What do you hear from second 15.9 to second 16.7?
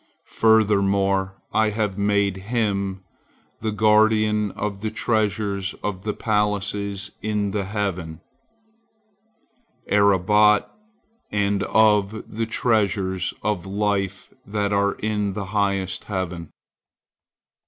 heaven."